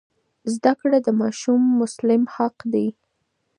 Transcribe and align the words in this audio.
زده 0.53 0.73
کړه 0.81 0.97
د 1.01 1.07
ماشوم 1.21 1.61
مسلم 1.81 2.21
حق 2.35 2.57
دی. 2.73 2.87